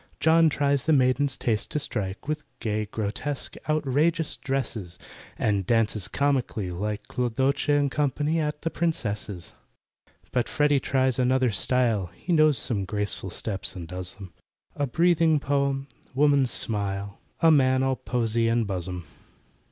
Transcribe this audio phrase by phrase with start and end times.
[0.19, 4.97] JOHN tries the maiden's taste to strike With gay, grotesque, outrageous dresses,
[5.37, 9.53] And dances comically, like CLODOCHE AND CO., at the Princess's.
[10.31, 14.33] But FREDDY tries another style, He knows some graceful steps and does 'em—
[14.75, 19.05] A breathing Poem—Woman's smile— A man all poesy and buzzem.